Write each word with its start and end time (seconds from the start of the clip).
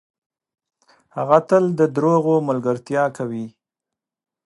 هغه 1.15 1.37
تل 1.49 1.63
ده 1.77 1.85
دروغو 1.95 2.35
ملګرتیا 2.49 3.03
کوي. 3.17 3.45